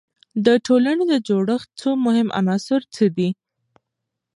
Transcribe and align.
د 0.45 0.47
ټولنې 0.65 1.03
د 1.11 1.13
جوړښت 1.27 1.69
څو 1.79 1.89
مهم 2.05 2.27
عناصر 2.39 2.81
څه 2.93 3.05
دي؟ 3.17 3.29